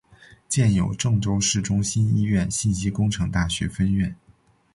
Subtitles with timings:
[0.49, 4.15] 建有郑州市中心医院信息工程大学分院。